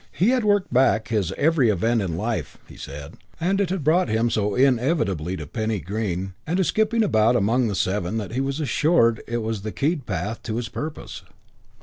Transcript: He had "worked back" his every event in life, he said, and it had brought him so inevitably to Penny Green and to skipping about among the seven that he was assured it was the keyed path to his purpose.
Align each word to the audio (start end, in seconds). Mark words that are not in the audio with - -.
He 0.11 0.29
had 0.29 0.43
"worked 0.43 0.73
back" 0.73 1.09
his 1.09 1.31
every 1.33 1.69
event 1.69 2.01
in 2.01 2.17
life, 2.17 2.57
he 2.67 2.75
said, 2.75 3.17
and 3.39 3.61
it 3.61 3.69
had 3.69 3.83
brought 3.83 4.09
him 4.09 4.31
so 4.31 4.55
inevitably 4.55 5.37
to 5.37 5.45
Penny 5.45 5.79
Green 5.79 6.33
and 6.47 6.57
to 6.57 6.63
skipping 6.63 7.03
about 7.03 7.35
among 7.35 7.67
the 7.67 7.75
seven 7.75 8.17
that 8.17 8.31
he 8.33 8.41
was 8.41 8.59
assured 8.59 9.21
it 9.27 9.43
was 9.43 9.61
the 9.61 9.71
keyed 9.71 10.07
path 10.07 10.41
to 10.41 10.55
his 10.55 10.69
purpose. 10.69 11.21